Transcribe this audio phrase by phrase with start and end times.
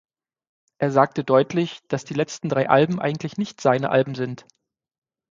[0.79, 4.47] Er sagte deutlich, dass die letzten drei Alben eigentlich nicht seine Alben sind.